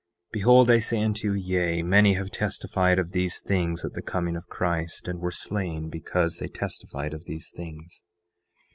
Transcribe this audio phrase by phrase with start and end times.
[0.29, 4.01] 10:15 Behold, I say unto you, Yea, many have testified of these things at the
[4.01, 8.01] coming of Christ, and were slain because they testified of these things.